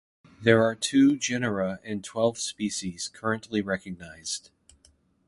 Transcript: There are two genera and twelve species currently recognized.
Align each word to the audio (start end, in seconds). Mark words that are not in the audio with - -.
There 0.41 0.63
are 0.63 0.73
two 0.73 1.15
genera 1.15 1.79
and 1.83 2.03
twelve 2.03 2.39
species 2.39 3.07
currently 3.07 3.61
recognized. 3.61 4.49